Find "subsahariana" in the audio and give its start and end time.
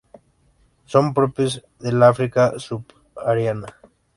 2.57-3.67